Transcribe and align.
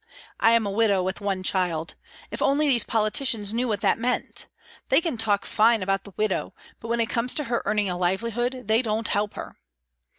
I 0.39 0.53
am 0.53 0.65
a 0.65 0.71
widow 0.71 1.03
with 1.03 1.21
one 1.21 1.43
child. 1.43 1.93
If 2.31 2.41
only 2.41 2.67
these 2.67 2.83
politicians 2.83 3.53
knew 3.53 3.67
what 3.67 3.81
that 3.81 3.99
meant! 3.99 4.47
They 4.89 4.99
can 4.99 5.15
talk 5.15 5.45
fine 5.45 5.83
about 5.83 6.05
the 6.05 6.13
widow, 6.17 6.55
but 6.79 6.87
when 6.87 6.99
it 6.99 7.05
comes 7.11 7.35
to 7.35 7.43
her 7.43 7.61
earning 7.65 7.87
a 7.87 7.95
livelihood 7.95 8.63
they 8.67 8.81
don't 8.81 9.09
help 9.09 9.35
her." 9.35 9.57